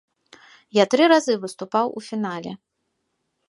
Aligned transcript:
Я 0.77 0.83
тры 0.93 1.03
разы 1.11 1.33
выступаў 1.45 1.95
у 2.01 2.03
фінале. 2.09 2.51